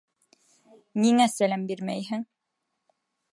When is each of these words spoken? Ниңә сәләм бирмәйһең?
Ниңә 1.03 1.27
сәләм 1.33 1.67
бирмәйһең? 1.73 2.25